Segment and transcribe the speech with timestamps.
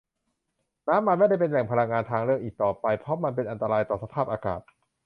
[0.87, 4.61] น้ำมันไม่ได้เป็นแหล่งพลังงานทางเลือกอีกต่อไป เพราะมันเป็นอันตรายต่อสภาพอากาศ